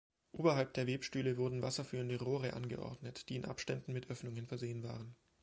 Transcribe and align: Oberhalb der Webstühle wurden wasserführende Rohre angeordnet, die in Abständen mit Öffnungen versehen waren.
Oberhalb 0.31 0.73
der 0.73 0.87
Webstühle 0.87 1.37
wurden 1.37 1.61
wasserführende 1.61 2.19
Rohre 2.19 2.53
angeordnet, 2.53 3.29
die 3.29 3.35
in 3.35 3.45
Abständen 3.45 3.93
mit 3.93 4.09
Öffnungen 4.09 4.47
versehen 4.47 4.81
waren. 4.81 5.15